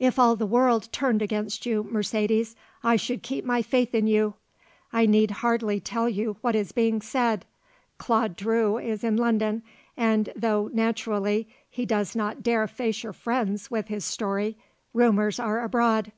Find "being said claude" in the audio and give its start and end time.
6.72-8.34